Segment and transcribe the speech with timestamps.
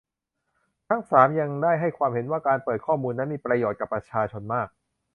[0.87, 4.67] ทั้ง สาม ยังได้ให้ความเห็นว่า การเปิดข้อมูลนั้นมีประโยชน์ กับ ประชาชนมาก